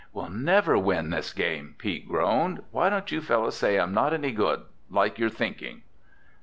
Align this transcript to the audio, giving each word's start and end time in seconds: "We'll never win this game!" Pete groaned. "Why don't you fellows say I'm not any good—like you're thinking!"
"We'll 0.13 0.29
never 0.31 0.79
win 0.79 1.11
this 1.11 1.31
game!" 1.31 1.75
Pete 1.77 2.07
groaned. 2.07 2.63
"Why 2.71 2.89
don't 2.89 3.11
you 3.11 3.21
fellows 3.21 3.55
say 3.55 3.77
I'm 3.79 3.93
not 3.93 4.15
any 4.15 4.31
good—like 4.31 5.19
you're 5.19 5.29
thinking!" 5.29 5.83